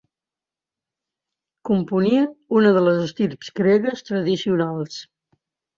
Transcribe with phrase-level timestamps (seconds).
[1.71, 2.27] Componien
[2.61, 5.03] una de les estirps gregues tradicionals.